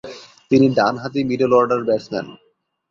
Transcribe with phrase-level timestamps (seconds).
[0.51, 2.27] তিনি ডানহাতি middle order batsman.